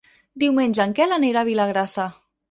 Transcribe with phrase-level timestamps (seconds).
[0.43, 2.07] Diumenge en Quel anirà a Vilagrassa.